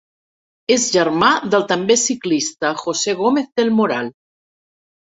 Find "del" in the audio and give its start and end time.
1.51-1.67, 3.61-3.75